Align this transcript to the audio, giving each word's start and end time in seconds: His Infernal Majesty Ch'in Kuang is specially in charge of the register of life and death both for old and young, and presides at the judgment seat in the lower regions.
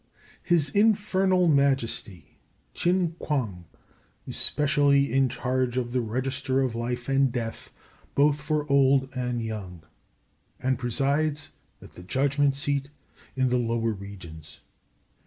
His 0.41 0.69
Infernal 0.69 1.47
Majesty 1.47 2.39
Ch'in 2.73 3.11
Kuang 3.19 3.65
is 4.25 4.35
specially 4.35 5.13
in 5.13 5.29
charge 5.29 5.77
of 5.77 5.91
the 5.91 6.01
register 6.01 6.61
of 6.63 6.73
life 6.73 7.07
and 7.07 7.31
death 7.31 7.71
both 8.15 8.41
for 8.41 8.67
old 8.67 9.15
and 9.15 9.43
young, 9.43 9.83
and 10.59 10.79
presides 10.79 11.49
at 11.83 11.93
the 11.93 12.01
judgment 12.01 12.55
seat 12.55 12.89
in 13.35 13.49
the 13.49 13.57
lower 13.59 13.91
regions. 13.91 14.61